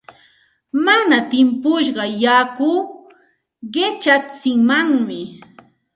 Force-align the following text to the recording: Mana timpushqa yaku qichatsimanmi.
Mana 0.85 1.17
timpushqa 1.31 2.03
yaku 2.23 2.71
qichatsimanmi. 3.73 5.21